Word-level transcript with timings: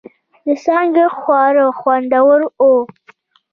د 0.45 0.47
څانگې 0.63 1.05
خواړه 1.17 1.65
خوندور 1.79 2.39
و. 2.59 2.63